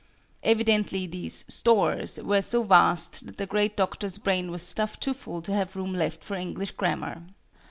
Evidently 0.41 1.05
these 1.05 1.45
"stores" 1.47 2.19
were 2.23 2.41
so 2.41 2.63
vast 2.63 3.27
that 3.27 3.37
the 3.37 3.45
great 3.45 3.77
doctor's 3.77 4.17
brain 4.17 4.49
was 4.49 4.63
stuffed 4.63 4.99
too 4.99 5.13
full 5.13 5.43
to 5.43 5.53
have 5.53 5.75
room 5.75 5.93
left 5.93 6.23
for 6.23 6.33
English 6.33 6.71
Grammar. 6.71 7.21